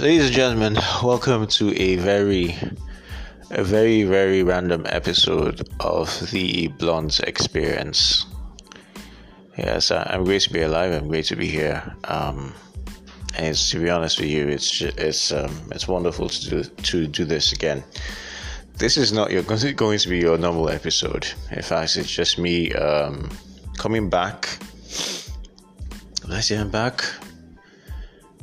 [0.00, 2.56] ladies and gentlemen, welcome to a very,
[3.50, 8.24] a very, very random episode of the Blunt Experience.
[9.58, 10.94] Yes, I'm great to be alive.
[10.94, 11.82] I'm great to be here.
[12.04, 12.54] Um,
[13.36, 17.06] and it's, to be honest with you, it's it's um, it's wonderful to do to
[17.06, 17.84] do this again.
[18.78, 21.28] This is not your going to be your normal episode.
[21.50, 23.28] In fact, it's just me um,
[23.76, 24.48] coming back.
[26.26, 27.04] Let's say I'm back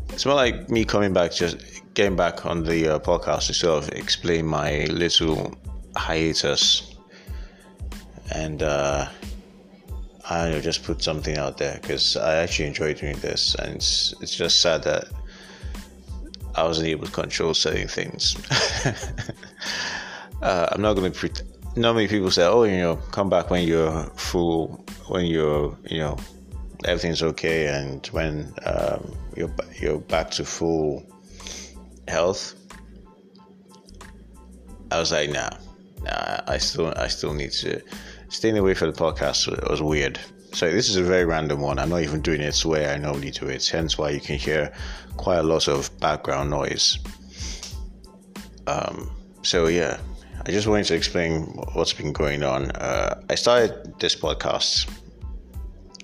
[0.10, 1.58] it's more like me coming back, just
[1.94, 5.54] getting back on the uh, podcast to sort of explain my little
[5.96, 6.96] hiatus,
[8.34, 9.08] and uh,
[10.30, 14.14] I know, just put something out there because I actually enjoy doing this, and it's
[14.22, 15.06] it's just sad that
[16.56, 18.36] I wasn't able to control certain things.
[20.42, 21.18] uh, I'm not going to.
[21.18, 26.00] Pre- Normally, people say, "Oh, you know, come back when you're full, when you're, you
[26.00, 26.18] know,
[26.86, 31.06] everything's okay and when um, you're you're back to full
[32.08, 32.56] health,
[34.92, 35.50] I was like, nah,
[36.04, 36.42] nah.
[36.48, 37.82] I still I still need to
[38.30, 39.52] staying away from the podcast.
[39.52, 40.20] It was weird.
[40.54, 41.78] So this is a very random one.
[41.78, 43.68] I'm not even doing it the way I normally do it.
[43.68, 44.74] Hence why you can hear
[45.18, 46.98] quite a lot of background noise.
[48.66, 50.00] Um, so yeah,
[50.46, 51.44] I just wanted to explain
[51.74, 52.72] what's been going on.
[52.72, 54.90] Uh, I started this podcast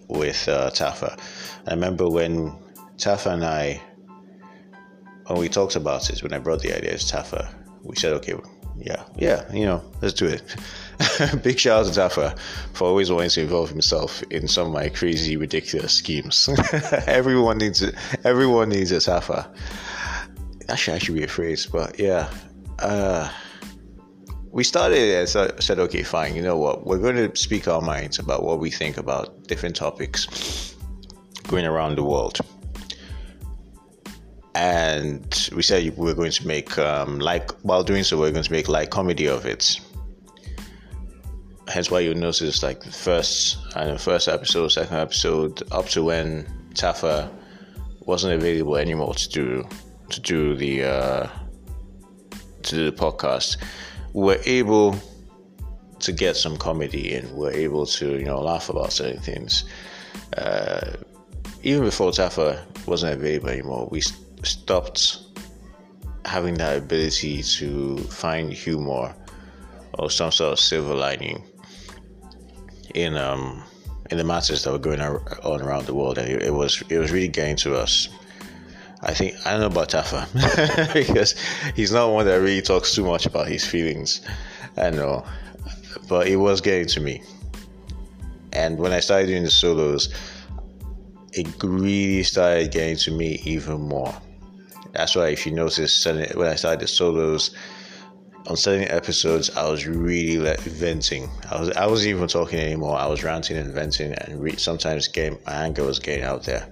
[0.08, 1.20] with uh, Tafa.
[1.68, 2.52] I remember when
[2.98, 3.82] Tafa and I,
[5.28, 8.36] when we talked about it, when I brought the idea to Tafa, we said, okay,
[8.78, 10.44] yeah, yeah, you know, let's do it.
[11.44, 12.38] Big shout out to Tafa
[12.74, 16.50] for always wanting to involve himself in some of my crazy, ridiculous schemes.
[17.08, 17.96] everyone needs it.
[18.24, 19.48] Everyone needs a Tafa.
[20.68, 22.30] That should actually be a phrase, but yeah.
[22.80, 23.30] Uh,
[24.54, 26.86] we started as I said, okay, fine, you know what?
[26.86, 30.76] We're going to speak our minds about what we think about different topics
[31.48, 32.40] going around the world.
[34.54, 38.44] And we said we are going to make, um, like, while doing so, we're going
[38.44, 39.80] to make like comedy of it.
[41.68, 46.04] Hence why you notice, like, the first, and the first episode, second episode, up to
[46.04, 46.46] when
[46.76, 47.28] Tafa
[48.02, 49.68] wasn't available anymore to do
[50.10, 51.28] to do the uh,
[52.62, 53.58] to do the podcast
[54.14, 54.96] we're able
[56.00, 57.36] to get some comedy in.
[57.36, 59.66] We're able to, you know, laugh about certain things.
[60.38, 60.94] Uh,
[61.64, 64.02] even before Tafa wasn't available anymore, we
[64.44, 65.20] stopped
[66.26, 69.16] having that ability to find humor
[70.00, 71.44] or some sort of silver lining
[72.96, 73.64] in um
[74.12, 76.98] in the matters that were going on around the world, and it, it was it
[76.98, 78.10] was really getting to us.
[79.06, 81.36] I think I don't know about Tafa because
[81.76, 84.22] he's not one that really talks too much about his feelings.
[84.78, 85.26] I know,
[86.08, 87.22] but it was getting to me.
[88.54, 90.14] And when I started doing the solos,
[91.34, 94.16] it really started getting to me even more.
[94.94, 97.56] That's why, if you notice, when I started the solos
[98.48, 101.30] on certain episodes, I was really like, venting.
[101.50, 102.98] I was I wasn't even talking anymore.
[102.98, 106.70] I was ranting and venting, and re- sometimes getting, my anger was getting out there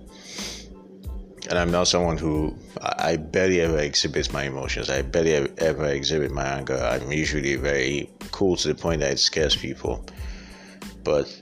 [1.49, 4.89] and I'm not someone who I barely ever exhibit my emotions.
[4.89, 6.77] I barely ever exhibit my anger.
[6.77, 10.05] I'm usually very cool to the point that it scares people.
[11.03, 11.41] But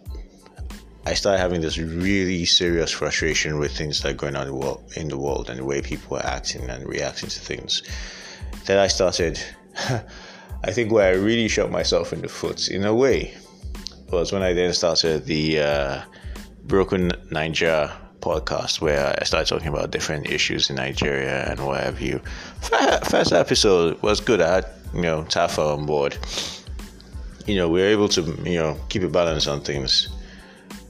[1.05, 4.55] I started having this really serious frustration with things that are going on in the
[4.55, 7.83] world, in the world and the way people are acting and reacting to things.
[8.65, 9.39] Then I started.
[10.61, 13.33] I think where I really shot myself in the foot, in a way,
[14.11, 16.01] was when I then started the uh,
[16.65, 22.01] Broken Naija podcast where I started talking about different issues in Nigeria and what have
[22.01, 22.19] you.
[23.05, 24.41] First episode was good.
[24.41, 26.17] I had, you know, Tafa on board.
[27.45, 30.09] You know, we were able to, you know, keep a balance on things.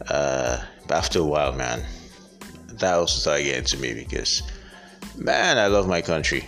[0.07, 1.85] Uh, but after a while, man,
[2.67, 4.43] that also started getting to me because,
[5.15, 6.47] man, I love my country.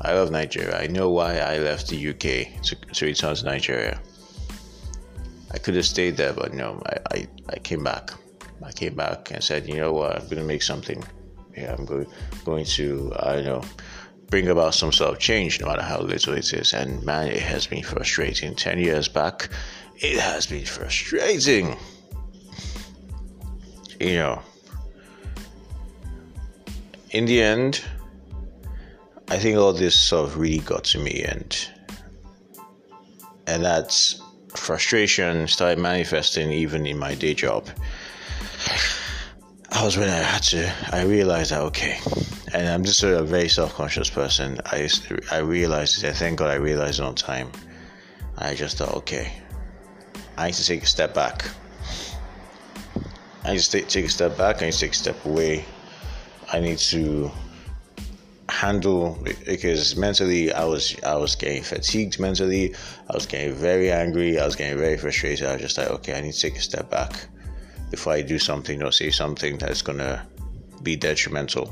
[0.00, 0.76] I love Nigeria.
[0.78, 4.00] I know why I left the UK to, to return to Nigeria.
[5.52, 8.10] I could have stayed there, but no, I, I, I came back.
[8.64, 11.02] I came back and said, you know what, I'm going to make something.
[11.56, 13.62] Yeah, I'm going to, uh, I don't know,
[14.28, 16.72] bring about some sort of change, no matter how little it is.
[16.72, 18.54] And man, it has been frustrating.
[18.54, 19.48] Ten years back,
[19.98, 21.76] it has been frustrating.
[24.00, 24.42] You know,
[27.10, 27.80] in the end,
[29.28, 31.68] I think all this sort of really got to me, and
[33.46, 37.68] and that's frustration started manifesting even in my day job.
[39.70, 41.98] I was when I had to, I realized that, okay,
[42.54, 44.60] and I'm just a very self conscious person.
[44.66, 44.88] I,
[45.32, 47.50] I realized it, thank God I realized it on time.
[48.38, 49.32] I just thought, okay,
[50.36, 51.44] I need to take a step back.
[53.44, 55.64] I need to take, take a step back, I need to take a step away.
[56.52, 57.30] I need to
[58.48, 62.74] handle because mentally I was I was getting fatigued mentally.
[63.10, 64.38] I was getting very angry.
[64.38, 65.46] I was getting very frustrated.
[65.48, 67.28] I was just like, okay, I need to take a step back
[67.94, 70.26] before I do something or say something that's gonna
[70.82, 71.66] be detrimental.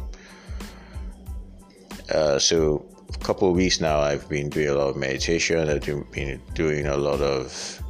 [2.15, 5.69] Uh, so a couple of weeks now, I've been doing a lot of meditation.
[5.69, 5.83] I've
[6.13, 7.83] been doing a lot of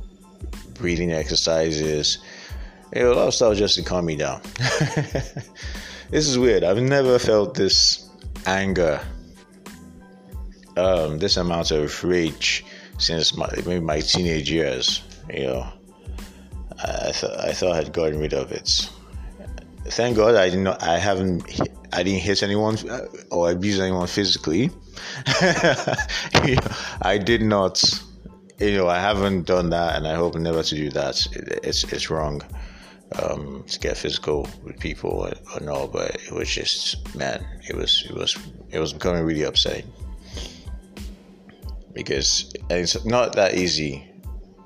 [0.73, 2.19] breathing exercises.
[2.95, 4.41] A lot of stuff just to calm me down.
[6.11, 6.65] this is weird.
[6.65, 8.09] I've never felt this
[8.47, 8.99] anger,
[10.79, 12.65] um, this amount of rage
[12.97, 15.03] since my, maybe my teenage years.
[15.31, 15.73] You know,
[16.83, 18.91] I thought I thought I had gotten rid of it.
[19.87, 20.69] Thank God I didn't.
[20.69, 21.61] I haven't.
[21.93, 24.71] I didn't hit anyone uh, or abuse anyone physically.
[27.03, 27.83] I did not.
[28.59, 31.27] You know, I haven't done that, and I hope never to do that.
[31.63, 32.43] It's it's wrong
[33.21, 38.05] um, to get physical with people or, no, but it was just man, it was
[38.09, 38.37] it was
[38.71, 39.91] it was becoming really upsetting
[41.93, 44.12] because it's not that easy.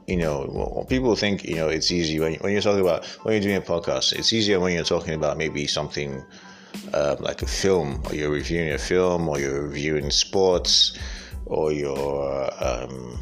[0.06, 3.42] You know, people think you know it's easy when, when you're talking about when you're
[3.42, 4.12] doing a podcast.
[4.12, 6.24] It's easier when you're talking about maybe something
[6.94, 10.96] um, like a film, or you're reviewing a film, or you're reviewing sports,
[11.46, 13.18] or you're um,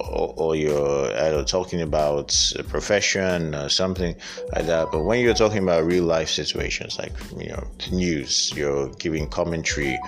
[0.00, 4.16] or, or you're talking about a profession or something
[4.54, 4.88] like that.
[4.90, 9.98] But when you're talking about real life situations, like you know news, you're giving commentary.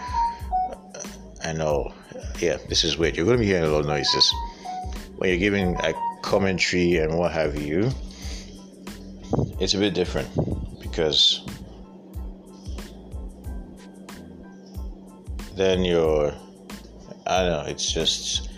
[1.45, 1.95] I know,
[2.41, 3.17] yeah, this is weird.
[3.17, 4.35] You're going to be hearing a lot of noises
[5.21, 7.91] when you're giving a commentary and what have you.
[9.61, 10.31] It's a bit different
[10.81, 11.45] because
[15.57, 16.33] then you're
[17.27, 18.49] I don't know, it's just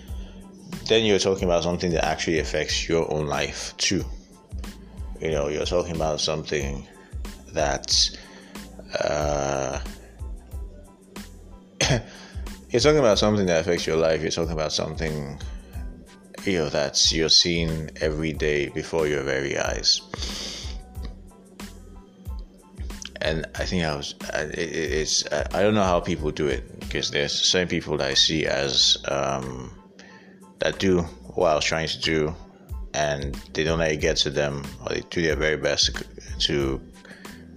[0.87, 4.05] then you're talking about something that actually affects your own life too.
[5.21, 6.87] You know, you're talking about something
[7.55, 8.09] that
[9.01, 9.81] uh,
[12.71, 14.23] you're talking about something that affects your life.
[14.23, 15.41] You're talking about something
[16.47, 20.01] know that you're seeing every day before your very eyes.
[23.21, 27.33] And I think I was, it's, I don't know how people do it because there's
[27.33, 29.71] certain people that I see as um,
[30.59, 31.03] that do
[31.35, 32.35] what I was trying to do,
[32.95, 35.91] and they don't let it get to them, or they do their very best
[36.41, 36.81] to,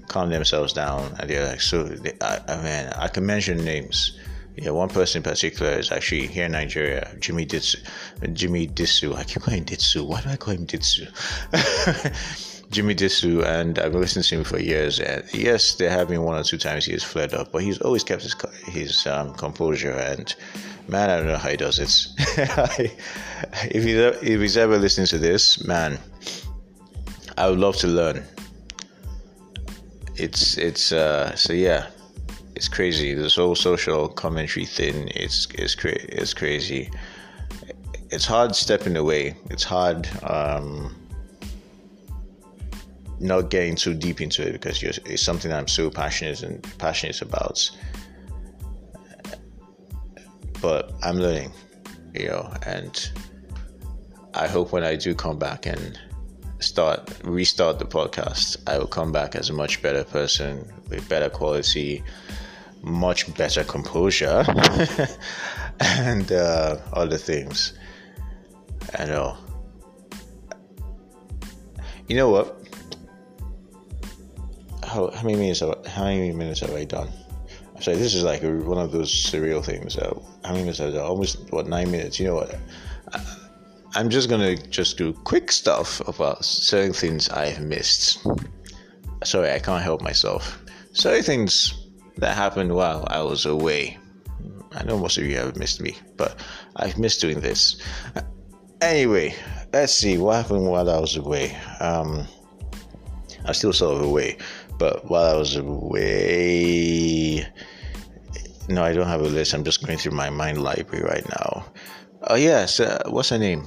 [0.07, 1.13] calm themselves down.
[1.19, 4.19] And they're like, so, they, I, I mean, I can mention names.
[4.57, 7.75] Yeah, one person in particular is actually here in Nigeria, Jimmy Ditsu.
[8.33, 9.15] Jimmy Disu.
[9.15, 10.07] I keep calling Ditsu.
[10.07, 11.07] Why do I call him Ditsu?
[12.71, 14.99] Jimmy Disu, and I've been listening to him for years.
[14.99, 17.79] And yes, there have been one or two times he has flared up, but he's
[17.79, 18.35] always kept his
[18.65, 19.91] his um, composure.
[19.91, 20.33] And
[20.87, 21.91] man, I don't know how he does it.
[23.71, 25.99] if he's if he's ever listening to this, man,
[27.37, 28.23] I would love to learn.
[30.15, 31.87] It's it's uh so yeah,
[32.55, 33.13] it's crazy.
[33.13, 36.89] This whole social commentary thing, it's it's cra- crazy.
[38.11, 39.35] It's hard stepping away.
[39.49, 40.07] It's hard.
[40.23, 40.95] Um,
[43.19, 47.69] not getting too deep into it because it's something I'm so passionate and passionate about.
[50.61, 51.53] But I'm learning,
[52.13, 53.09] you know, and
[54.33, 55.99] I hope when I do come back and
[56.59, 61.29] start restart the podcast, I will come back as a much better person with better
[61.29, 62.03] quality,
[62.85, 64.45] much better composure,
[65.79, 67.73] and uh, other things.
[68.97, 69.37] I know.
[72.07, 72.65] You know what?
[74.95, 77.09] how, how many minutes have how many minutes have I done?
[77.75, 79.97] I'm sorry, this is like one of those surreal things.
[79.97, 81.05] Uh, how many minutes have I done?
[81.05, 82.19] Almost what nine minutes?
[82.19, 82.55] You know what?
[83.13, 83.21] I,
[83.95, 88.25] I'm just gonna just do quick stuff about certain things I've missed.
[89.23, 90.63] Sorry, I can't help myself.
[90.93, 91.84] Certain things
[92.17, 93.97] that happened while I was away.
[94.73, 96.39] I know most of you have missed me, but
[96.75, 97.81] I've missed doing this.
[98.81, 99.33] Anyway,
[99.71, 101.55] let's see what happened while I was away.
[101.79, 102.27] Um,
[103.45, 104.37] I'm still sort of away.
[104.77, 107.47] But while I was away,
[108.67, 109.53] no, I don't have a list.
[109.53, 111.65] I'm just going through my mind library right now.
[112.27, 113.65] Oh yes, uh, what's her name?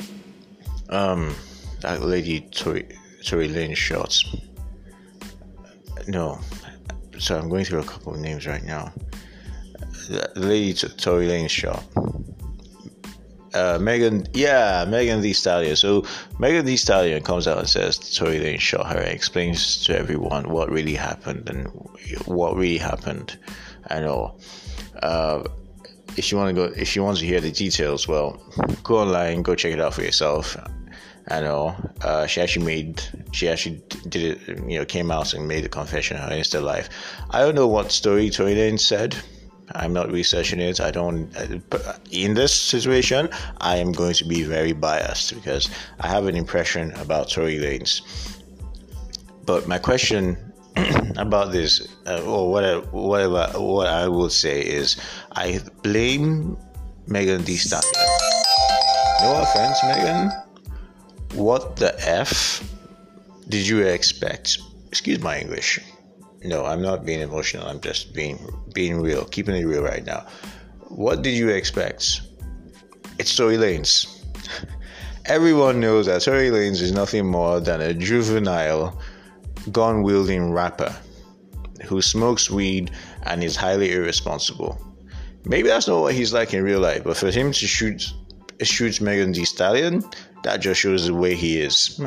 [0.90, 1.34] um,
[1.80, 2.88] that lady Tory
[3.24, 4.24] Tory Lanez shots.
[6.06, 6.40] No,
[7.18, 8.92] so I'm going through a couple of names right now.
[10.08, 11.84] The lady Tory Lanez shot
[13.54, 15.76] uh, Megan, yeah, Megan Thee Stallion.
[15.76, 16.04] So
[16.38, 20.50] Megan Thee Stallion comes out and says Tory Lanez shot her and explains to everyone
[20.50, 21.66] what really happened and
[22.26, 23.38] what really happened
[23.90, 24.40] and all.
[25.02, 25.44] Uh,
[26.16, 28.42] if you want to go, if you want to hear the details, well,
[28.82, 30.56] go online, go check it out for yourself.
[31.30, 35.46] I know uh, she actually made, she actually did it, you know, came out and
[35.46, 36.88] made a confession on her Insta life.
[37.30, 39.16] I don't know what story Tory Lanez said
[39.74, 40.80] I'm not researching it.
[40.80, 41.30] I don't.
[42.10, 43.28] In this situation,
[43.60, 45.68] I am going to be very biased because
[46.00, 48.02] I have an impression about Tory Lanez.
[49.44, 50.36] But my question
[51.16, 54.96] about this, uh, or whatever, whatever, what I will say is,
[55.32, 56.56] I blame
[57.06, 57.92] Megan Thee Stallion.
[59.22, 60.30] No offense, Megan.
[61.34, 62.62] What the f
[63.48, 64.58] did you expect?
[64.88, 65.80] Excuse my English.
[66.42, 67.66] No, I'm not being emotional.
[67.66, 68.38] I'm just being
[68.74, 70.26] being real, keeping it real right now.
[70.88, 72.22] What did you expect?
[73.18, 74.06] It's Tory Lanez.
[75.26, 78.98] Everyone knows that Tory Lanez is nothing more than a juvenile,
[79.72, 80.94] gun wielding rapper
[81.84, 82.90] who smokes weed
[83.24, 84.80] and is highly irresponsible.
[85.44, 88.12] Maybe that's not what he's like in real life, but for him to shoot
[88.62, 90.04] shoot Megan Thee Stallion,
[90.44, 92.00] that just shows the way he is.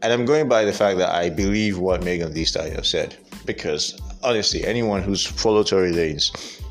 [0.00, 3.16] And I'm going by the fact that I believe what Megan Thee Stallion said.
[3.44, 6.62] Because honestly, anyone who's followed Tory Lanez,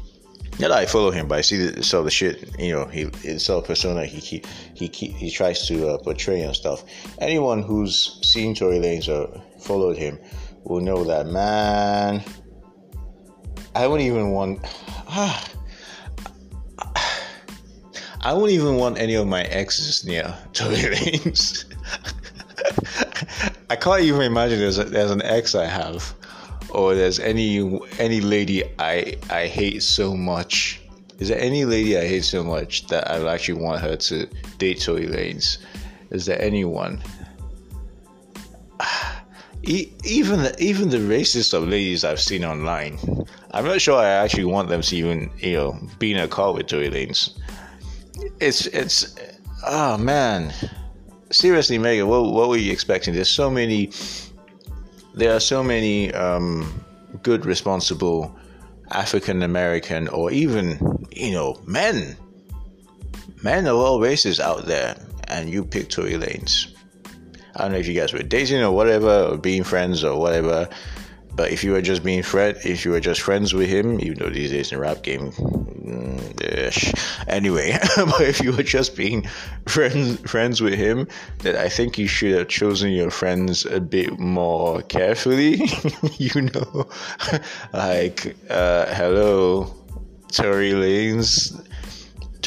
[0.59, 2.85] not that I follow him, but I see the, some of the shit, you know,
[2.85, 6.83] he it's all persona he he he he, he tries to uh, portray and stuff.
[7.19, 10.19] Anyone who's seen Tory Lanez or followed him
[10.63, 12.23] will know that man.
[13.75, 14.65] I wouldn't even want.
[15.09, 15.41] Ah,
[18.21, 21.65] I wouldn't even want any of my exes near Tory Lanez.
[23.69, 26.13] I can't even imagine there's a, there's an ex I have,
[26.69, 30.81] or there's any any lady I I hate so much.
[31.19, 34.81] Is there any lady I hate so much that I actually want her to date
[34.81, 35.57] Tory Lanez?
[36.11, 37.03] Is there anyone?
[39.63, 42.99] even the, even the racist of ladies I've seen online,
[43.51, 46.53] I'm not sure I actually want them to even you know be in a car
[46.53, 47.37] with Tory Lanez.
[48.39, 49.15] It's it's
[49.65, 50.53] oh man
[51.31, 53.13] seriously, Megan, what, what were you expecting?
[53.13, 53.91] There's so many,
[55.13, 56.83] there are so many um,
[57.23, 58.35] good, responsible
[58.91, 62.15] African American or even, you know, men,
[63.43, 66.73] men of all races out there, and you pick Tory Lanez.
[67.55, 70.69] I don't know if you guys were dating or whatever, or being friends or whatever,
[71.35, 74.19] but if you were just being friend, if you were just friends with him, even
[74.19, 75.31] though these days in the rap game,
[75.87, 79.27] mm, anyway, but if you were just being
[79.67, 81.07] friends friends with him,
[81.39, 85.61] then I think you should have chosen your friends a bit more carefully.
[86.17, 86.87] you know,
[87.73, 89.73] like uh, hello,
[90.31, 91.53] Tory Lanez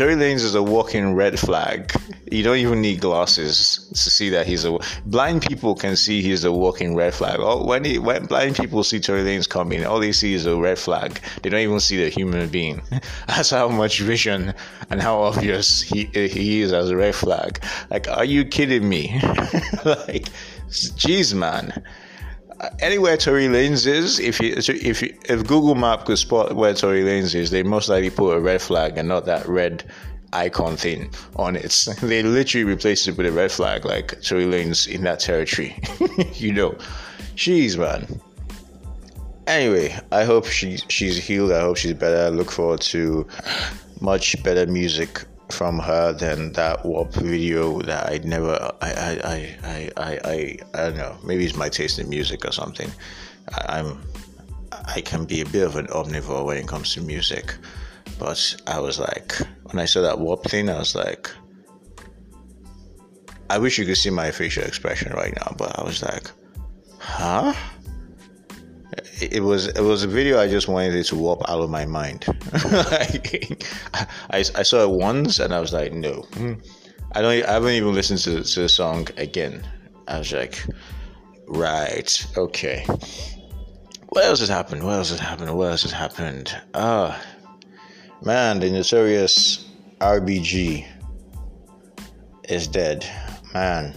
[0.01, 1.93] Tory Lanez is a walking red flag.
[2.33, 6.43] You don't even need glasses to see that he's a blind people can see he's
[6.43, 7.37] a walking red flag.
[7.39, 10.57] Oh, when he, when blind people see Tory Lanez coming, all they see is a
[10.57, 11.21] red flag.
[11.43, 12.81] They don't even see the human being.
[13.27, 14.55] That's how much vision
[14.89, 17.63] and how obvious he he is as a red flag.
[17.91, 19.21] Like, are you kidding me?
[19.85, 20.31] like,
[20.71, 21.85] jeez, man
[22.81, 27.03] anywhere Tory Lanez is, if you, if you, if Google Map could spot where Tory
[27.03, 29.85] Lanez is, they most likely put a red flag and not that red
[30.33, 31.87] icon thing on it.
[32.03, 35.77] They literally replaced it with a red flag, like Tory Lanez in that territory.
[36.35, 36.73] you know,
[37.37, 38.21] jeez, man.
[39.47, 41.51] Anyway, I hope she she's healed.
[41.51, 42.27] I hope she's better.
[42.27, 43.27] I look forward to
[44.01, 49.91] much better music from her than that WAP video that I never I I I
[49.97, 51.17] I I, I, don't know.
[51.25, 52.91] Maybe it's my taste in music or something.
[53.53, 54.01] I, I'm
[54.73, 57.55] I can be a bit of an omnivore when it comes to music
[58.19, 61.31] but I was like when I saw that WAP thing I was like
[63.49, 66.31] I wish you could see my facial expression right now but I was like
[66.99, 67.55] huh
[69.21, 71.87] it was it was a video I just wanted it to warp out of my
[71.87, 72.27] mind.
[72.53, 73.61] I,
[74.31, 76.27] I saw it once and I was like, no,
[77.13, 77.45] I don't.
[77.45, 79.67] I haven't even listened to, to the song again.
[80.09, 80.65] I was like,
[81.47, 82.85] right, okay.
[84.09, 84.83] What else has happened?
[84.83, 85.57] What else has happened?
[85.57, 86.57] What else has happened?
[86.75, 87.21] Ah,
[88.23, 89.69] man, the notorious
[90.01, 90.87] RBG
[92.49, 93.07] is dead.
[93.55, 93.95] Man,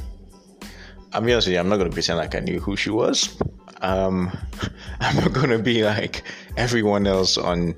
[1.13, 1.59] I'm honest with you.
[1.59, 3.37] I'm not gonna pretend like I knew who she was.
[3.83, 4.35] Um,
[5.01, 6.23] I'm not gonna be like
[6.57, 7.75] everyone else on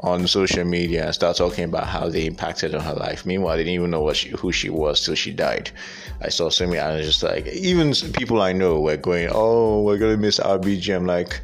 [0.00, 3.26] on social media and start talking about how they impacted on her life.
[3.26, 5.72] Meanwhile, I didn't even know what she, who she was till she died.
[6.20, 9.82] I saw so many, I was just like, even people I know were going, "Oh,
[9.82, 11.40] we're gonna miss RBG." I'm like,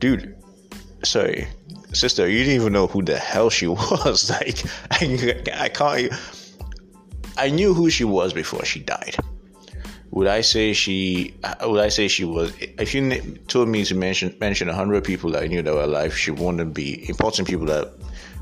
[0.00, 0.36] dude,
[1.04, 1.46] sorry,
[1.92, 4.28] sister, you didn't even know who the hell she was.
[4.28, 6.12] like, I, I can't.
[7.38, 9.16] I knew who she was before she died
[10.16, 13.02] would I say she uh, would I say she was if you
[13.48, 16.72] told me to mention mention 100 people that I knew that were alive she wouldn't
[16.72, 17.92] be important people that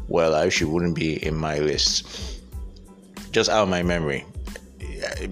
[0.06, 2.40] were alive she wouldn't be in my list
[3.32, 4.24] just out of my memory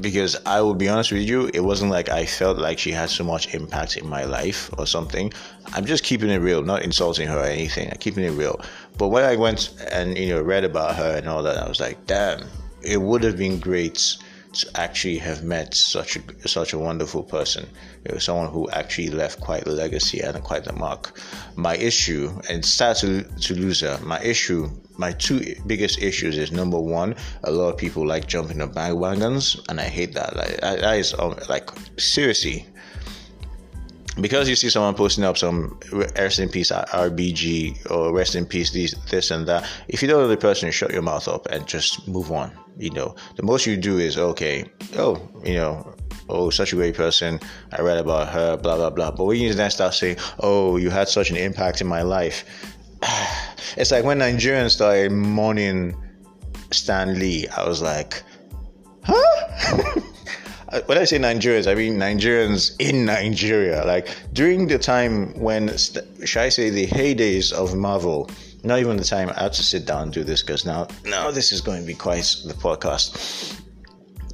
[0.01, 3.09] because I will be honest with you, it wasn't like I felt like she had
[3.09, 5.33] so much impact in my life or something.
[5.73, 7.89] I'm just keeping it real, not insulting her or anything.
[7.91, 8.61] I'm keeping it real.
[8.99, 11.81] But when I went and you know read about her and all that, I was
[11.81, 12.45] like, damn,
[12.83, 14.19] it would have been great
[14.75, 17.69] actually have met such a, such a wonderful person,
[18.05, 21.21] you know, someone who actually left quite a legacy and quite a mark.
[21.57, 24.69] My issue, and start to, to lose her, my issue,
[24.99, 29.59] my two biggest issues is number one, a lot of people like jumping on bandwagons,
[29.69, 30.37] and I hate that.
[30.37, 32.67] Like, that is um, like seriously,
[34.21, 38.71] because you see someone posting up some rest in peace RBG or rest in peace
[38.71, 41.67] this, this and that, if you don't know the person, shut your mouth up and
[41.67, 42.53] just move on.
[42.79, 44.65] You know, the most you do is okay,
[44.97, 45.95] oh, you know,
[46.29, 47.41] oh, such a great person.
[47.73, 49.11] I read about her, blah blah blah.
[49.11, 52.45] But when you then start saying, oh, you had such an impact in my life,
[53.77, 55.97] it's like when Nigerians started mourning
[56.71, 57.47] Stan Lee.
[57.49, 58.23] I was like,
[59.05, 60.01] huh.
[60.73, 63.85] Uh, when I say Nigerians, I mean Nigerians in Nigeria.
[63.85, 68.31] Like during the time when, should I say, the heydays of Marvel.
[68.65, 71.33] Not even the time I have to sit down and do this because now, now
[71.33, 73.61] this is going to be quite the podcast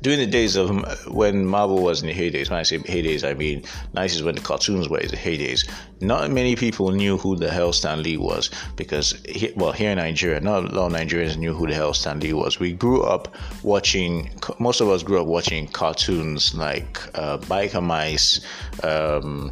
[0.03, 0.71] during the days of
[1.09, 3.63] when Marvel was in the heydays, when I say heydays, I mean
[3.95, 5.69] 90s when the cartoons were in the heydays,
[6.01, 9.21] not many people knew who the hell Stan Lee was because,
[9.57, 12.33] well, here in Nigeria, not a lot of Nigerians knew who the hell Stan Lee
[12.33, 12.61] was.
[12.61, 18.41] We grew up watching, most of us grew up watching cartoons like uh, Biker Mice,
[18.85, 19.51] um,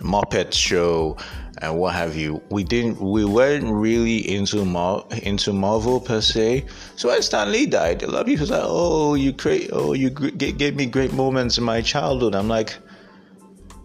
[0.00, 1.16] Muppet Show,
[1.62, 2.42] and what have you.
[2.50, 6.64] We didn't, we weren't really into Mar- into Marvel per se.
[6.96, 10.10] So when Stan Lee died, a lot of people said, "Oh, you create, oh, you
[10.10, 12.76] g- gave me great moments in my childhood." I'm like,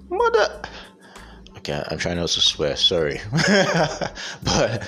[0.10, 0.62] mother.
[1.58, 2.76] Okay, I'm trying not to swear.
[2.76, 3.20] Sorry,
[4.44, 4.88] but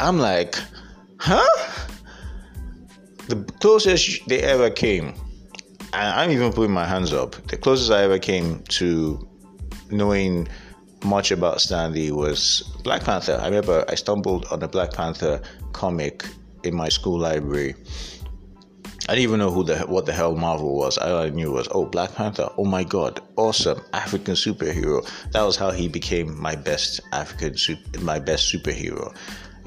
[0.00, 0.56] I'm like,
[1.18, 1.46] huh?
[3.28, 5.14] The closest they ever came,
[5.92, 7.34] I'm even putting my hands up.
[7.48, 9.26] The closest I ever came to
[9.90, 10.48] knowing
[11.04, 13.38] much about Stan Lee was Black Panther.
[13.40, 15.40] I remember I stumbled on a Black Panther
[15.72, 16.24] comic
[16.62, 17.74] in my school library.
[19.08, 20.98] I didn't even know who the what the hell Marvel was.
[20.98, 22.48] All I knew was oh Black Panther.
[22.58, 25.08] Oh my god, awesome African superhero.
[25.30, 29.14] That was how he became my best African super, my best superhero.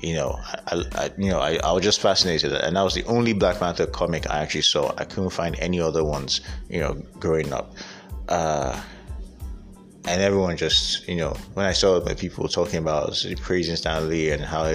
[0.01, 3.05] You know, I, I you know I, I was just fascinated, and that was the
[3.05, 4.93] only Black Panther comic I actually saw.
[4.97, 6.41] I couldn't find any other ones.
[6.69, 7.75] You know, growing up.
[8.27, 8.79] Uh,
[10.05, 14.31] and everyone just you know when I saw my people talking about praising Stan Lee
[14.31, 14.65] and how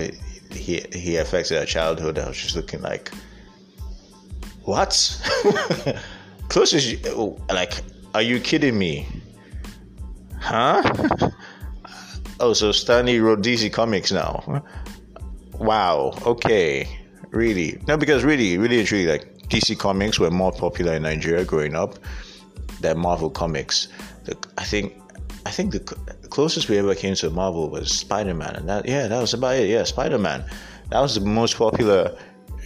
[0.51, 3.11] he he affected our childhood, I was just looking like,
[4.63, 4.93] what?
[6.49, 7.83] Closest, oh, like,
[8.15, 9.07] are you kidding me?
[10.39, 10.83] Huh?
[12.41, 14.63] oh, so Stan Lee wrote DC Comics now.
[15.59, 16.17] Wow.
[16.27, 16.89] Okay.
[17.31, 17.81] Really?
[17.89, 21.99] No, because really, really truly, like DC Comics were more popular in Nigeria growing up
[22.81, 23.89] than Marvel Comics.
[24.59, 24.95] I think
[25.47, 25.81] I think the
[26.31, 29.57] closest we ever came to Marvel was Spider Man, and that yeah, that was about
[29.57, 29.69] it.
[29.69, 30.45] Yeah, Spider Man,
[30.91, 32.17] that was the most popular,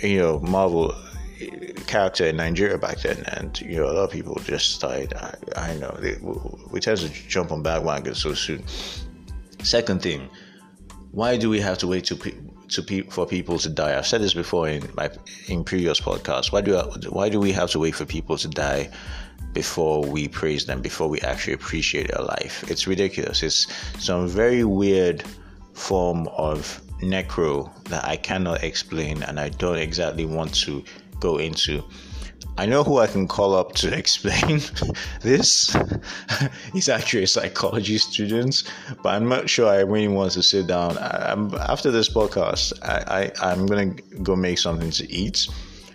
[0.01, 0.95] you know, Marvel
[1.41, 5.13] eh, character in Nigeria back then, and you know, a lot of people just started.
[5.15, 6.17] I, I know they,
[6.71, 8.63] we tend to jump on bandwagons so soon.
[9.63, 10.29] Second thing,
[11.11, 12.17] why do we have to wait to
[12.69, 13.99] to pe- for people to die?
[13.99, 15.11] I've said this before in my
[15.49, 16.53] in previous podcasts.
[16.53, 18.91] Why do I, why do we have to wait for people to die
[19.53, 22.69] before we praise them, before we actually appreciate their life.
[22.71, 23.43] It's ridiculous.
[23.43, 23.67] It's
[23.99, 25.25] some very weird
[25.75, 30.83] form of necro that I cannot explain and I don't exactly want to
[31.21, 31.83] go into.
[32.57, 34.61] I know who I can call up to explain
[35.23, 35.77] this.
[36.73, 38.65] He's actually a psychology student,
[39.03, 40.99] but I'm not sure I really want to sit down.
[40.99, 45.47] I'm, after this podcast, I, I, I'm gonna go make something to eat,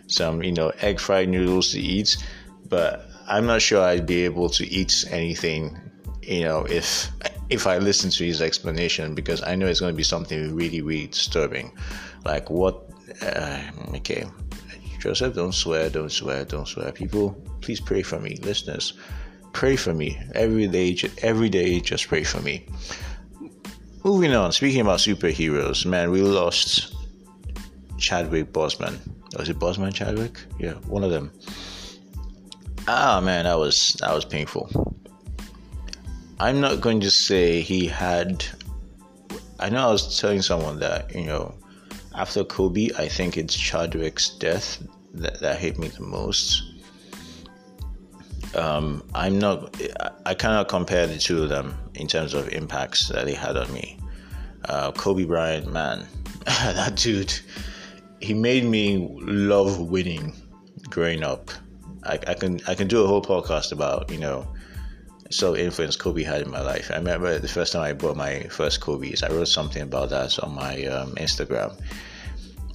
[0.08, 2.18] some you know egg fried noodles to eat,
[2.70, 5.80] but I'm not sure I'd be able to eat anything,
[6.22, 7.12] you know, if
[7.50, 10.82] if I listen to his explanation because I know it's going to be something really,
[10.82, 11.72] really disturbing.
[12.26, 12.90] Like what?
[13.22, 13.62] Uh,
[13.96, 14.26] okay,
[15.00, 16.92] Joseph, don't swear, don't swear, don't swear.
[16.92, 17.32] People,
[17.62, 18.94] please pray for me, listeners.
[19.52, 20.98] Pray for me every day.
[21.22, 22.66] Every day, just pray for me.
[24.04, 24.52] Moving on.
[24.52, 26.96] Speaking about superheroes, man, we lost
[27.98, 29.00] Chadwick Boseman.
[29.38, 30.40] Was it Boseman Chadwick?
[30.60, 31.32] Yeah, one of them.
[32.88, 34.69] Ah man, that was that was painful.
[36.39, 38.43] I'm not going to say he had.
[39.60, 41.56] I know I was telling someone that you know,
[42.15, 46.63] after Kobe, I think it's Chadwick's death that, that hit me the most.
[48.56, 49.80] Um, I'm not.
[50.26, 53.72] I cannot compare the two of them in terms of impacts that they had on
[53.74, 53.98] me.
[54.67, 56.06] Uh, Kobe Bryant, man,
[56.46, 57.34] that dude,
[58.19, 60.34] he made me love winning
[60.89, 61.50] growing up
[62.06, 64.48] I, I can I can do a whole podcast about you know
[65.30, 66.92] so influence Kobe had in my life.
[66.92, 70.38] I remember the first time I bought my first Kobe's, I wrote something about that
[70.39, 71.82] on my um, Instagram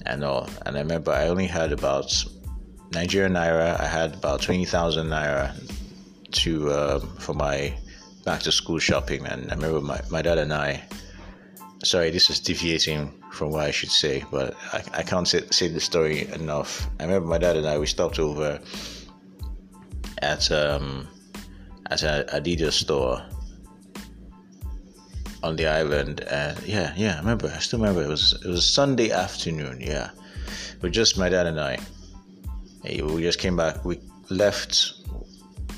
[0.05, 0.49] and all.
[0.65, 2.11] And I remember I only had about
[2.91, 3.79] Nigerian naira.
[3.79, 5.53] I had about twenty thousand naira
[6.31, 7.73] to uh, for my
[8.25, 9.25] back to school shopping.
[9.25, 10.83] And I remember my, my dad and I.
[11.81, 15.69] Sorry, this is deviating from what I should say, but I, I can't say, say
[15.69, 16.89] the story enough.
[16.99, 18.59] I remember my dad and I we stopped over
[20.19, 21.07] at um,
[21.89, 23.23] at an Adidas store
[25.41, 27.51] on the island, and yeah, yeah, I remember.
[27.53, 28.03] I still remember.
[28.03, 29.79] It was it was Sunday afternoon.
[29.81, 30.09] Yeah,
[30.81, 31.77] but just my dad and I.
[32.83, 33.83] We just came back.
[33.85, 34.93] We left.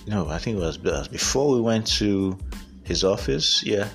[0.07, 2.37] No, I think it was, it was before we went to
[2.83, 3.63] his office.
[3.63, 3.87] Yeah,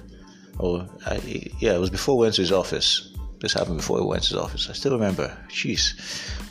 [0.58, 1.20] or I,
[1.58, 3.12] yeah, it was before we went to his office.
[3.40, 4.70] This happened before we went to his office.
[4.70, 5.36] I still remember.
[5.48, 5.94] Jeez,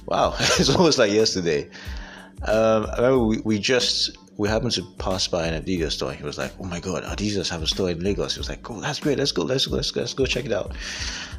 [0.05, 1.69] wow, it's almost like yesterday.
[2.43, 6.11] Um, I remember we, we just we happened to pass by an Adidas store.
[6.11, 8.69] He was like, "Oh my God, Adidas have a store in Lagos." He was like,
[8.69, 9.17] "Oh, that's great.
[9.17, 9.43] Let's go.
[9.43, 9.75] Let's go.
[9.75, 10.01] Let's go.
[10.01, 10.73] Let's go check it out."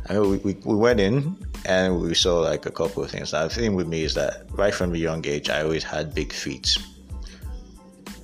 [0.09, 3.33] And we, we, we went in and we saw like a couple of things.
[3.33, 6.15] Now, the thing with me is that right from a young age, I always had
[6.15, 6.77] big feet.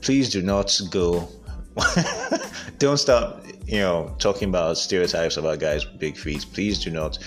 [0.00, 1.28] Please do not go.
[2.78, 3.44] don't stop.
[3.66, 6.46] you know, talking about stereotypes about guys with big feet.
[6.52, 7.18] Please do not.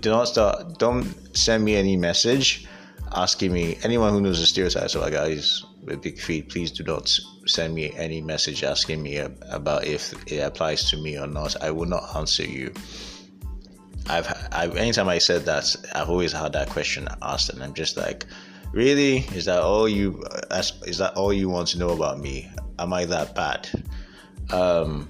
[0.00, 0.78] Do not start.
[0.78, 2.66] Don't send me any message
[3.12, 3.78] asking me.
[3.82, 7.08] Anyone who knows the stereotypes about guys with big feet, please do not
[7.46, 11.60] send me any message asking me about if it applies to me or not.
[11.62, 12.72] I will not answer you.
[14.08, 17.96] I've, I've anytime I said that, I've always had that question asked, and I'm just
[17.96, 18.24] like,
[18.72, 19.18] really?
[19.34, 20.24] Is that all you?
[20.50, 22.50] Is that all you want to know about me?
[22.78, 23.68] Am I that bad?
[24.50, 25.08] Um,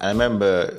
[0.00, 0.74] I remember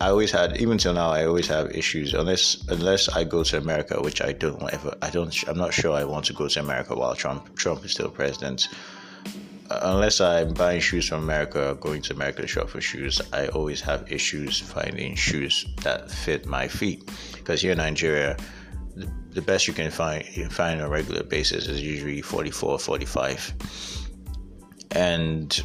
[0.00, 3.58] I always had, even till now, I always have issues unless unless I go to
[3.58, 4.96] America, which I don't ever.
[5.02, 5.34] I don't.
[5.46, 8.68] I'm not sure I want to go to America while Trump Trump is still president.
[9.70, 13.48] Unless I'm buying shoes from America, or going to America to shop for shoes, I
[13.48, 17.08] always have issues finding shoes that fit my feet.
[17.34, 18.38] Because here in Nigeria,
[18.96, 22.22] the, the best you can find you can find on a regular basis is usually
[22.22, 23.54] 44, 45,
[24.92, 25.62] and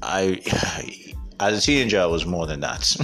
[0.00, 0.40] I
[1.40, 2.94] as a teenager, I was more than that.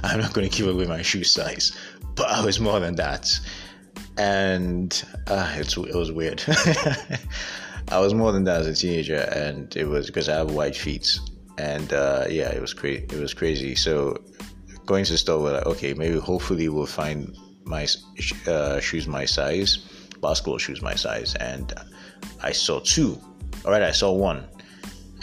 [0.04, 1.76] I'm not going to give away my shoe size,
[2.14, 3.28] but I was more than that.
[4.16, 6.44] And uh, it was weird.
[7.88, 10.76] I was more than that as a teenager, and it was because I have white
[10.76, 11.18] feet.
[11.58, 13.04] And uh, yeah, it was crazy.
[13.04, 13.74] It was crazy.
[13.74, 14.16] So
[14.86, 17.86] going to the store, we're like, okay, maybe hopefully we'll find my
[18.46, 19.78] uh, shoes my size,
[20.20, 21.34] basketball shoes my size.
[21.36, 21.72] And
[22.42, 23.20] I saw two.
[23.64, 24.46] All right, I saw one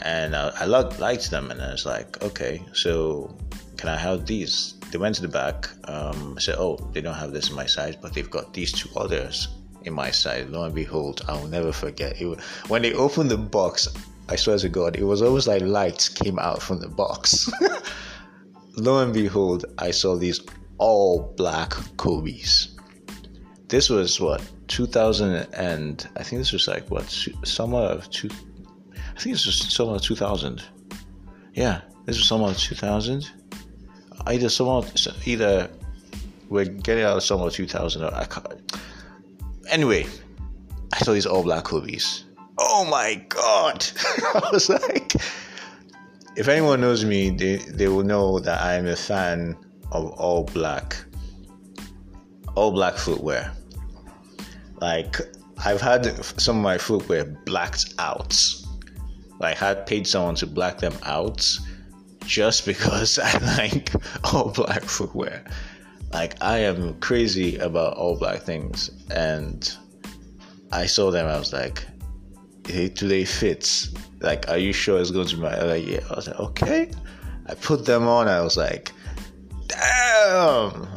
[0.02, 3.36] and I, I liked them, and I was like, okay, so
[3.78, 4.76] can I have these?
[4.92, 5.70] They went to the back.
[5.86, 8.72] Um, I said, oh, they don't have this in my size, but they've got these
[8.72, 9.48] two others
[9.84, 10.48] in my size.
[10.50, 12.20] Lo and behold, I'll never forget.
[12.20, 13.88] It, when they opened the box,
[14.28, 17.52] I swear to God, it was almost like lights came out from the box.
[18.76, 20.42] Lo and behold, I saw these
[20.78, 22.76] all black Kobe's.
[23.68, 27.10] This was what 2000 and I think this was like what
[27.44, 28.30] summer of two,
[29.20, 30.64] I think this was summer 2000.
[31.54, 33.30] Yeah, this was summer 2000.
[34.26, 34.82] Either summer,
[35.26, 35.70] either
[36.48, 38.80] we're getting out of summer 2000 or I can't.
[39.68, 40.08] Anyway,
[40.94, 42.24] I saw these all black Kobe's.
[42.58, 43.86] Oh my god!
[44.36, 45.12] I was like,
[46.38, 49.58] if anyone knows me, they, they will know that I am a fan
[49.92, 50.96] of all black,
[52.56, 53.52] all black footwear.
[54.80, 55.18] Like,
[55.58, 58.34] I've had some of my footwear blacked out
[59.42, 61.48] I had paid someone to black them out
[62.26, 63.92] just because I like
[64.34, 65.44] all black footwear.
[66.14, 69.72] Like I am crazy about all black things, and
[70.72, 71.28] I saw them.
[71.28, 71.86] I was like,
[72.68, 73.90] "Hey, do they fit?
[74.20, 76.00] Like, are you sure it's going to be my?" Like, yeah.
[76.10, 76.92] I was like, "Okay."
[77.48, 78.28] I put them on.
[78.28, 78.92] I was like,
[79.68, 80.88] "Damn!"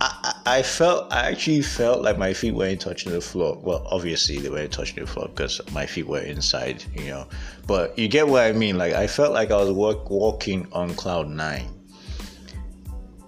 [0.00, 3.58] I, I felt I actually felt like my feet weren't touching the floor.
[3.60, 7.26] Well, obviously they weren't touching the floor because my feet were inside, you know.
[7.66, 8.78] But you get what I mean.
[8.78, 11.68] Like I felt like I was walk, walking on cloud nine.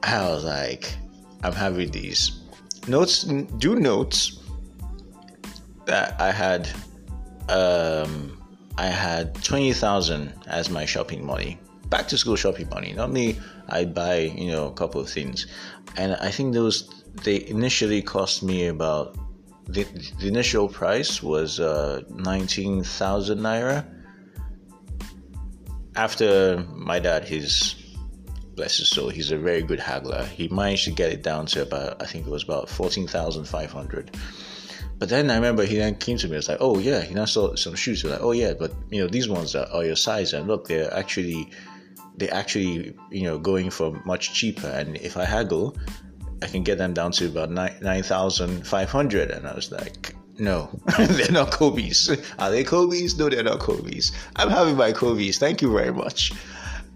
[0.05, 0.95] I was like,
[1.43, 2.41] I'm having these
[2.87, 3.25] notes.
[3.25, 4.39] Do notes
[5.87, 6.69] that I had.
[7.49, 8.41] Um,
[8.77, 12.93] I had twenty thousand as my shopping money, back to school shopping money.
[12.93, 15.49] Normally, I buy you know a couple of things
[15.97, 19.16] and I think those they initially cost me about
[19.68, 19.85] the,
[20.18, 23.87] the initial price was uh, 19,000 naira.
[25.94, 27.75] After my dad, his
[28.55, 30.25] bless his soul, he's a very good haggler.
[30.25, 34.16] He managed to get it down to about I think it was about 14,500.
[34.99, 36.37] but then I remember he then came to me.
[36.37, 38.03] It's like, oh yeah, he now saw some shoes.
[38.03, 40.68] We're like, oh yeah, but you know these ones are, are your size, and look,
[40.68, 41.51] they're actually
[42.16, 44.68] they're actually you know going for much cheaper.
[44.68, 45.77] And if I haggle,
[46.42, 49.31] I can get them down to about nine nine thousand five hundred.
[49.31, 52.11] And I was like, no, they're not Kobe's.
[52.38, 53.18] Are they Kobe's?
[53.18, 54.12] No, they're not Kobe's.
[54.37, 55.38] I'm having my Kobe's.
[55.38, 56.33] Thank you very much.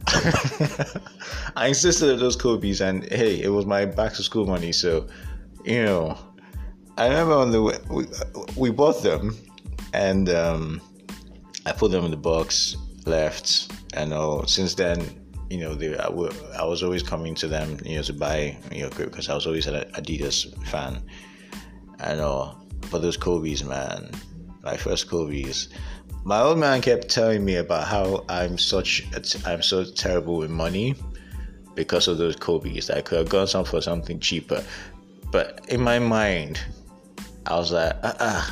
[1.57, 5.07] I insisted on those Kobe's, and hey, it was my back to school money, so
[5.65, 6.19] you know
[6.99, 8.07] I remember on the we,
[8.57, 9.37] we bought them,
[9.95, 10.81] and um,
[11.65, 12.77] I put them in the box,
[13.07, 14.47] left, and all.
[14.47, 15.01] Since then,
[15.53, 18.57] you know, they, I, w- I was always coming to them, you know, to buy,
[18.73, 21.03] you know, because I was always an Adidas fan,
[22.01, 22.59] and all.
[22.91, 24.11] But those Kobe's, man,
[24.63, 25.69] my first Kobe's.
[26.25, 29.05] My old man kept telling me about how I'm such
[29.45, 30.95] I'm so terrible with money
[31.75, 32.89] because of those Kobe's.
[32.89, 34.65] I could have gone some for something cheaper,
[35.31, 36.61] but in my mind,
[37.45, 38.17] I was like, uh uh-uh.
[38.21, 38.51] uh,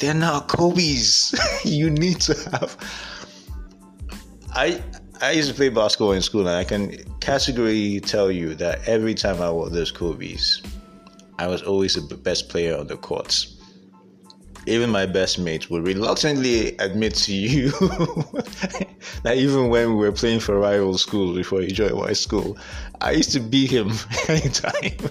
[0.00, 1.38] they are not Kobe's.
[1.64, 2.76] you need to have.
[4.54, 4.82] I
[5.24, 9.14] I used to play basketball in school, and I can categorically tell you that every
[9.14, 10.60] time I wore those Kobe's,
[11.38, 13.56] I was always the best player on the courts.
[14.66, 17.70] Even my best mates would reluctantly admit to you
[19.22, 22.58] that even when we were playing for rival schools before he joined my school,
[23.00, 23.92] I used to beat him
[24.28, 25.10] anytime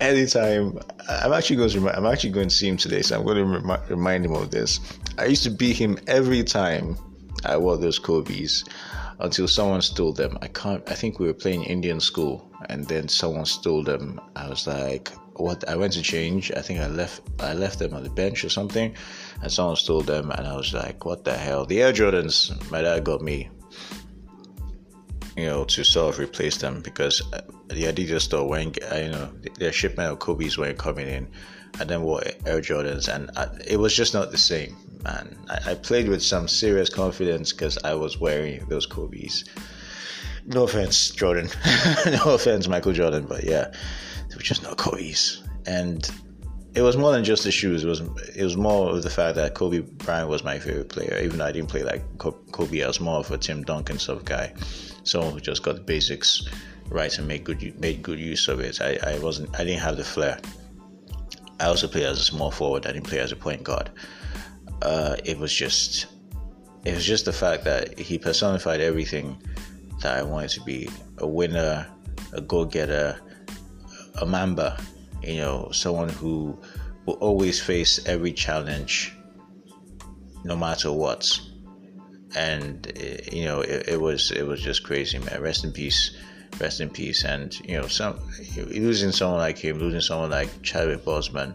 [0.00, 3.36] anytime I'm actually going to I'm actually going to see him today, so I'm going
[3.36, 4.80] to remi- remind him of this.
[5.16, 6.96] I used to beat him every time
[7.44, 8.64] I wore those Kobe's
[9.20, 10.38] until someone stole them.
[10.42, 10.82] I can't.
[10.90, 14.20] I think we were playing Indian school, and then someone stole them.
[14.36, 16.52] I was like, "What?" I went to change.
[16.56, 17.22] I think I left.
[17.40, 18.94] I left them on the bench or something,
[19.42, 20.30] and someone stole them.
[20.30, 22.52] And I was like, "What the hell?" The Air Jordans.
[22.70, 23.50] My dad got me
[25.38, 29.10] you know, to sort of replace them because uh, the Adidas store when uh, you
[29.10, 31.28] know their shipment of Kobe's weren't coming in,
[31.78, 34.76] and then wore Air Jordans, and I, it was just not the same.
[35.04, 39.44] Man, I, I played with some serious confidence because I was wearing those Kobe's.
[40.46, 41.48] No offense, Jordan.
[42.06, 43.72] no offense, Michael Jordan, but yeah,
[44.28, 46.10] they were just not Kobe's, and
[46.74, 47.84] it was more than just the shoes.
[47.84, 48.00] It was
[48.34, 51.20] it was more of the fact that Kobe Bryant was my favorite player.
[51.22, 54.18] Even though I didn't play like Kobe, I was more of a Tim Duncan sort
[54.18, 54.54] of guy
[55.08, 56.46] someone who just got the basics
[56.88, 58.80] right and made good made good use of it.
[58.80, 60.38] I, I wasn't I didn't have the flair.
[61.60, 62.86] I also played as a small forward.
[62.86, 63.90] I didn't play as a point guard.
[64.82, 66.06] Uh, it was just
[66.84, 69.40] it was just the fact that he personified everything
[70.00, 70.88] that I wanted to be
[71.18, 71.86] a winner,
[72.32, 73.18] a go getter,
[74.20, 74.80] a mamba,
[75.22, 76.58] you know, someone who
[77.06, 79.12] will always face every challenge
[80.44, 81.40] no matter what
[82.36, 82.92] and
[83.32, 85.40] you know it, it, was it was just crazy, man.
[85.40, 86.16] Rest in peace,
[86.60, 87.24] rest in peace.
[87.24, 88.18] And you know, some
[88.56, 91.54] losing someone like him, losing someone like Chadwick Boseman.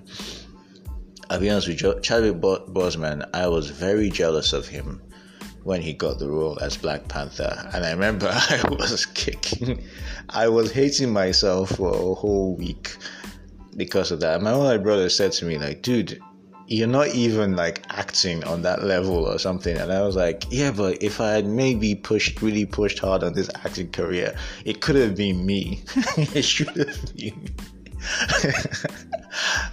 [1.33, 3.27] I'll be honest with you, Chadwick Boseman.
[3.33, 5.01] I was very jealous of him
[5.63, 9.83] when he got the role as Black Panther, and I remember I was kicking,
[10.29, 12.95] I was hating myself for a whole week
[13.75, 14.43] because of that.
[14.43, 16.21] My older brother said to me, like, dude
[16.67, 19.75] you're not even like acting on that level or something.
[19.75, 23.33] And I was like, yeah, but if I had maybe pushed, really pushed hard on
[23.33, 25.83] this acting career, it could have been me.
[26.17, 27.49] it should have been.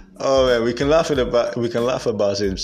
[0.21, 2.61] oh man, we can laugh about we can laugh about it.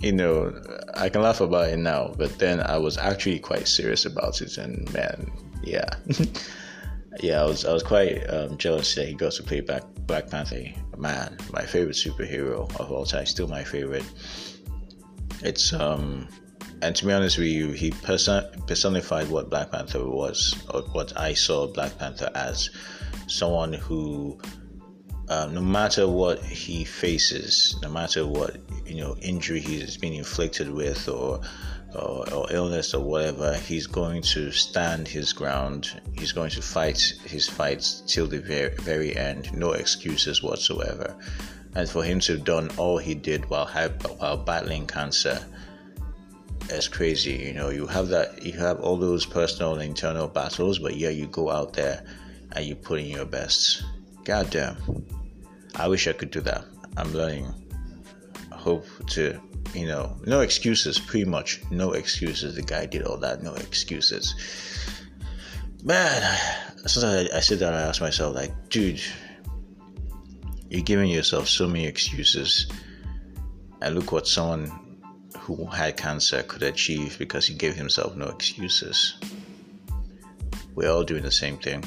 [0.00, 0.54] You know,
[0.94, 4.56] I can laugh about it now, but then I was actually quite serious about it,
[4.56, 5.30] and man,
[5.62, 5.88] yeah.
[7.20, 10.30] yeah, I was I was quite um, jealous that he got to play Black Black
[10.30, 10.64] Panther.
[10.96, 14.04] Man, my favorite superhero of all time, still my favorite.
[15.42, 16.28] It's um,
[16.82, 21.16] and to be honest with you, he person- personified what Black Panther was, or what
[21.16, 22.70] I saw Black Panther as,
[23.26, 24.38] someone who,
[25.28, 30.70] um, no matter what he faces, no matter what you know injury he's been inflicted
[30.70, 31.40] with, or
[31.94, 36.00] or, or, illness or whatever, he's going to stand his ground.
[36.12, 39.56] He's going to fight his fights till the very, very end.
[39.56, 41.16] No excuses whatsoever.
[41.74, 43.66] And for him to have done all he did while
[44.18, 45.44] while battling cancer,
[46.70, 47.32] is crazy.
[47.32, 51.26] You know, you have that, you have all those personal internal battles, but yeah, you
[51.26, 52.04] go out there
[52.52, 53.82] and you put in your best.
[54.28, 54.76] God damn,
[55.74, 56.66] I wish I could do that.
[56.98, 57.50] I'm learning.
[58.52, 59.40] I hope to
[59.74, 62.54] you know, no excuses, pretty much no excuses.
[62.54, 64.34] The guy did all that, no excuses.
[65.82, 66.38] Man,
[66.84, 69.00] sometimes I, I sit down and I ask myself, like, dude,
[70.68, 72.70] you're giving yourself so many excuses.
[73.80, 74.70] And look what someone
[75.38, 79.16] who had cancer could achieve because he gave himself no excuses.
[80.74, 81.82] We're all doing the same thing.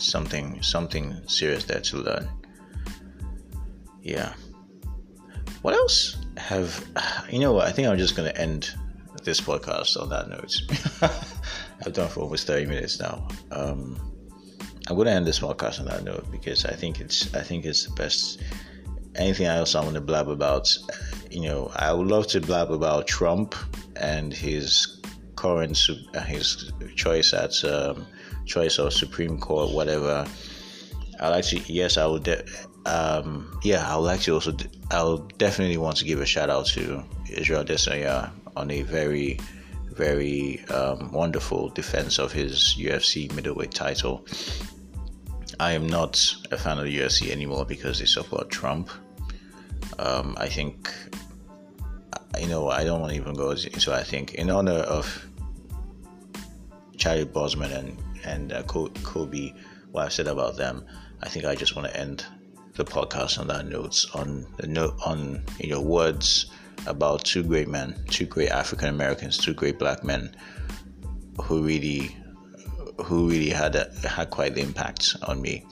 [0.00, 2.28] Something, something serious there to learn.
[4.02, 4.32] Yeah.
[5.62, 6.86] what else have
[7.30, 7.52] you know?
[7.52, 8.74] What I think I'm just gonna end
[9.24, 10.54] this podcast on that note.
[11.86, 13.28] I've done for almost 30 minutes now.
[13.50, 13.96] Um,
[14.88, 17.86] I'm gonna end this podcast on that note because I think it's I think it's
[17.86, 18.42] the best.
[19.16, 20.72] Anything else I want to blab about,
[21.30, 23.54] you know, I would love to blab about Trump
[23.96, 25.00] and his
[25.34, 25.76] current
[26.26, 28.06] his choice at um,
[28.50, 30.26] choice of Supreme Court, whatever.
[31.20, 32.24] I like to yes, I would.
[32.24, 32.44] De-
[32.86, 34.52] um, yeah, I would to also.
[34.52, 38.82] De- I would definitely want to give a shout out to Israel Adesanya on a
[38.82, 39.38] very,
[39.92, 44.26] very um, wonderful defense of his UFC middleweight title.
[45.60, 48.90] I am not a fan of the UFC anymore because they support Trump.
[49.98, 50.90] Um, I think,
[52.40, 53.92] you know, I don't want to even go into.
[53.92, 55.26] I think in honor of
[56.96, 59.52] Charlie Boseman and and uh, Kobe,
[59.90, 60.84] what I've said about them,
[61.22, 62.24] I think I just want to end
[62.74, 66.50] the podcast on that note, on the note on you know words
[66.86, 70.34] about two great men, two great African Americans, two great black men
[71.42, 72.16] who really
[73.04, 75.66] who really had a, had quite the impact on me.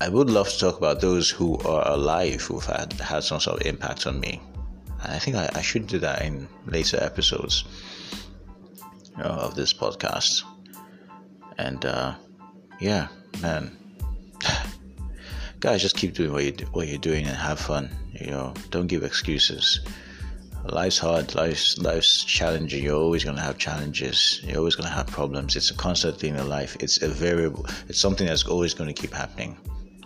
[0.00, 3.60] I would love to talk about those who are alive who've had had some sort
[3.60, 4.40] of impact on me.
[5.02, 7.64] I think I, I should do that in later episodes
[9.16, 10.42] you of this podcast.
[11.58, 12.14] And uh,
[12.80, 13.08] yeah,
[13.42, 13.76] man,
[15.60, 17.90] guys, just keep doing what you what you're doing and have fun.
[18.12, 19.80] You know, don't give excuses.
[20.64, 21.34] Life's hard.
[21.34, 22.84] Life's life's challenging.
[22.84, 24.40] You're always gonna have challenges.
[24.44, 25.56] You're always gonna have problems.
[25.56, 26.76] It's a constant thing in life.
[26.80, 27.66] It's a variable.
[27.88, 29.56] It's something that's always gonna keep happening.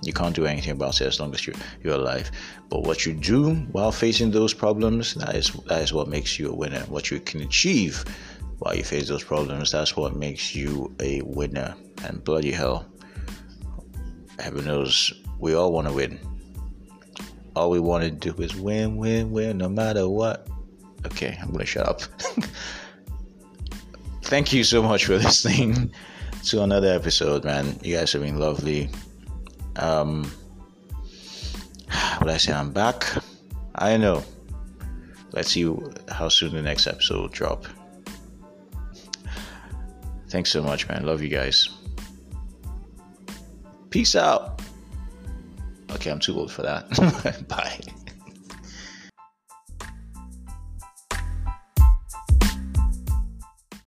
[0.03, 2.31] You can't do anything about it as long as you you're alive.
[2.69, 6.51] But what you do while facing those problems, that is that is what makes you
[6.51, 6.81] a winner.
[6.89, 8.05] What you can achieve
[8.63, 11.75] while you face those problems, that's what makes you a winner.
[12.05, 12.87] And bloody hell,
[14.39, 16.21] heaven knows we all want to win.
[17.57, 20.47] All we want to do is win, win, win, no matter what.
[21.05, 22.03] Okay, I'm gonna shut up.
[24.23, 25.93] Thank you so much for listening
[26.45, 27.77] to another episode, man.
[27.83, 28.91] You guys have been lovely.
[29.75, 30.23] Um,
[32.19, 33.13] what I say, I'm back.
[33.75, 34.23] I know.
[35.33, 35.69] Let's see
[36.09, 37.67] how soon the next episode will drop.
[40.33, 41.05] Thanks so much, man.
[41.05, 41.69] Love you guys.
[43.91, 44.63] Peace out.
[45.91, 47.45] Okay, I'm too old for that.
[47.49, 47.79] Bye.